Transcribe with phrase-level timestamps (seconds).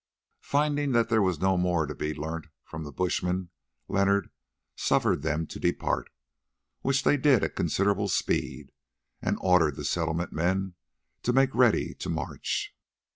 [0.41, 3.51] Finding that there was no more to be learnt from the bushmen,
[3.87, 4.31] Leonard
[4.75, 6.09] suffered them to depart,
[6.81, 8.71] which they did at considerable speed,
[9.21, 10.73] and ordered the Settlement men
[11.21, 12.75] to make ready to march.